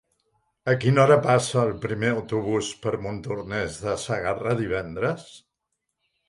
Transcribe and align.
A 0.71 0.73
quina 0.83 1.01
hora 1.01 1.17
passa 1.25 1.59
el 1.63 1.73
primer 1.83 2.09
autobús 2.13 2.71
per 2.87 2.95
Montornès 3.05 3.77
de 3.85 3.95
Segarra 4.05 4.57
divendres? 4.65 5.29